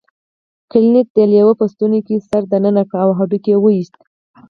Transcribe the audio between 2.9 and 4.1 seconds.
او هډوکی یې وویست.